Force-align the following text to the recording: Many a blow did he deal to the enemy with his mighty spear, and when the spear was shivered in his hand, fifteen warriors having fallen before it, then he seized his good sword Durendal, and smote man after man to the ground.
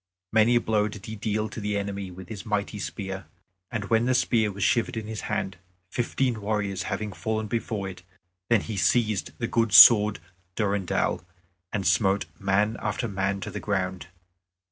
Many 0.31 0.55
a 0.55 0.59
blow 0.59 0.87
did 0.87 1.05
he 1.05 1.15
deal 1.15 1.47
to 1.49 1.61
the 1.61 1.77
enemy 1.77 2.09
with 2.09 2.27
his 2.27 2.43
mighty 2.43 2.79
spear, 2.79 3.27
and 3.71 3.85
when 3.91 4.05
the 4.05 4.15
spear 4.15 4.51
was 4.51 4.63
shivered 4.63 4.97
in 4.97 5.05
his 5.05 5.21
hand, 5.29 5.57
fifteen 5.91 6.41
warriors 6.41 6.81
having 6.89 7.13
fallen 7.13 7.45
before 7.45 7.87
it, 7.87 8.01
then 8.49 8.61
he 8.61 8.77
seized 8.77 9.31
his 9.37 9.49
good 9.51 9.71
sword 9.71 10.19
Durendal, 10.55 11.23
and 11.71 11.85
smote 11.85 12.25
man 12.39 12.77
after 12.79 13.07
man 13.07 13.41
to 13.41 13.51
the 13.51 13.59
ground. 13.59 14.07